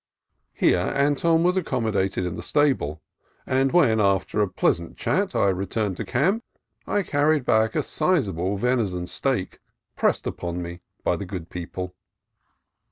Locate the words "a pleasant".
4.41-4.97